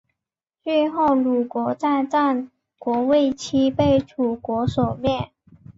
[0.63, 5.29] 最后鲁国在战国末期被楚国所灭。